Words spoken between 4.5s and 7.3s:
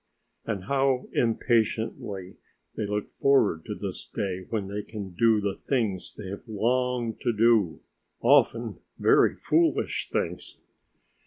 they can do the things they have longed